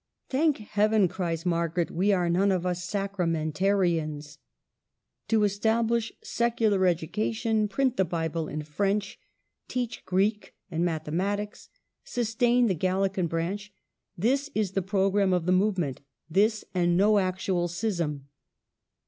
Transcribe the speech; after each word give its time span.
*' 0.17 0.29
Thank 0.31 0.57
heaven," 0.57 1.07
cries 1.07 1.45
Margaret," 1.45 1.91
we 1.91 2.11
are 2.11 2.27
none 2.27 2.51
of 2.51 2.65
us 2.65 2.83
Sacramentarians!" 2.83 4.39
To 5.27 5.41
estab 5.41 5.91
lish 5.91 6.11
secular 6.23 6.87
education, 6.87 7.67
print 7.67 7.97
the 7.97 8.03
Bible 8.03 8.47
in 8.47 8.63
French, 8.63 9.19
teach 9.67 10.03
Greek 10.03 10.55
and 10.71 10.83
Mathematics, 10.83 11.69
sustain 12.03 12.65
the 12.65 12.73
Gal 12.73 13.01
ilean 13.07 13.29
branch,— 13.29 13.71
this 14.27 14.49
is 14.55 14.71
the 14.71 14.81
programme 14.81 15.33
of 15.33 15.45
the 15.45 15.51
movement; 15.51 16.01
this, 16.27 16.65
and 16.73 16.97
no 16.97 17.19
actual 17.19 17.67
schism. 17.67 18.27